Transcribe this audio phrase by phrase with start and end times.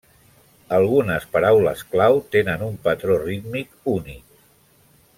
[0.77, 4.37] Algunes paraules clau tenen un patró rítmic únic.